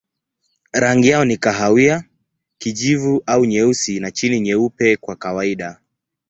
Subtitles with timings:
[0.71, 2.03] Rangi yao ni kahawia,
[2.57, 5.81] kijivu au nyeusi na chini nyeupe kwa kawaida.